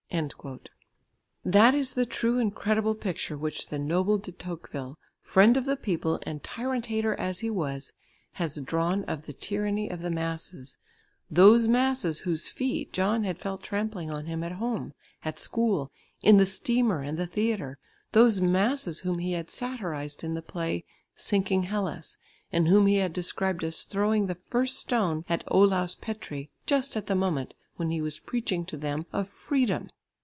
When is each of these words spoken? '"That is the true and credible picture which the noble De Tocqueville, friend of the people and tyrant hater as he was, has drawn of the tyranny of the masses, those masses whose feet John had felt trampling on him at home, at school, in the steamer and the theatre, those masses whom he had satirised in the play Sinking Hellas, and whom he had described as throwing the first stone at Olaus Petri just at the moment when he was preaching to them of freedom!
'"That 1.45 1.73
is 1.73 1.93
the 1.93 2.05
true 2.05 2.37
and 2.37 2.53
credible 2.53 2.95
picture 2.95 3.37
which 3.37 3.67
the 3.67 3.79
noble 3.79 4.17
De 4.17 4.33
Tocqueville, 4.33 4.97
friend 5.21 5.55
of 5.55 5.63
the 5.63 5.77
people 5.77 6.19
and 6.23 6.43
tyrant 6.43 6.87
hater 6.87 7.15
as 7.17 7.39
he 7.39 7.49
was, 7.49 7.93
has 8.33 8.57
drawn 8.59 9.05
of 9.05 9.25
the 9.25 9.31
tyranny 9.31 9.87
of 9.87 10.01
the 10.01 10.09
masses, 10.09 10.77
those 11.29 11.65
masses 11.65 12.19
whose 12.19 12.49
feet 12.49 12.91
John 12.91 13.23
had 13.23 13.39
felt 13.39 13.63
trampling 13.63 14.11
on 14.11 14.25
him 14.25 14.43
at 14.43 14.51
home, 14.51 14.91
at 15.23 15.39
school, 15.39 15.93
in 16.21 16.35
the 16.35 16.45
steamer 16.45 16.99
and 17.01 17.17
the 17.17 17.25
theatre, 17.25 17.79
those 18.11 18.41
masses 18.41 18.99
whom 18.99 19.19
he 19.19 19.31
had 19.31 19.49
satirised 19.49 20.25
in 20.25 20.33
the 20.33 20.41
play 20.41 20.83
Sinking 21.15 21.63
Hellas, 21.63 22.17
and 22.51 22.67
whom 22.67 22.85
he 22.85 22.95
had 22.97 23.13
described 23.13 23.63
as 23.63 23.83
throwing 23.83 24.27
the 24.27 24.35
first 24.35 24.77
stone 24.77 25.23
at 25.29 25.45
Olaus 25.47 25.95
Petri 25.95 26.51
just 26.65 26.97
at 26.97 27.07
the 27.07 27.15
moment 27.15 27.53
when 27.77 27.91
he 27.91 28.01
was 28.01 28.19
preaching 28.19 28.65
to 28.65 28.75
them 28.75 29.05
of 29.13 29.29
freedom! 29.29 29.87